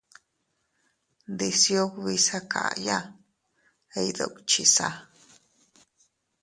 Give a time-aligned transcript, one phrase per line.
[1.31, 2.97] Ndisiubi sakaya
[4.01, 4.87] iydukchisa.